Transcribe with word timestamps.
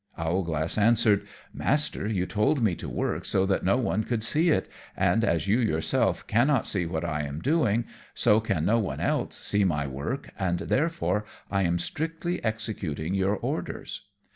Owlglass 0.17 0.79
answered, 0.79 1.27
"Master, 1.53 2.07
you 2.07 2.25
told 2.25 2.63
me 2.63 2.73
to 2.73 2.89
work 2.89 3.23
so 3.23 3.45
that 3.45 3.63
no 3.63 3.77
one 3.77 4.03
could 4.03 4.23
see 4.23 4.49
it, 4.49 4.67
and 4.97 5.23
as 5.23 5.47
you 5.47 5.59
yourself 5.59 6.25
cannot 6.25 6.65
see 6.65 6.87
what 6.87 7.05
I 7.05 7.21
am 7.21 7.39
doing, 7.39 7.85
so 8.15 8.39
can 8.39 8.65
no 8.65 8.79
one 8.79 8.99
else 8.99 9.39
see 9.41 9.63
my 9.63 9.85
work, 9.85 10.31
and 10.39 10.57
therefore 10.57 11.25
I 11.51 11.61
am 11.65 11.77
strictly 11.77 12.43
executing 12.43 13.13
your 13.13 13.35
orders." 13.37 14.05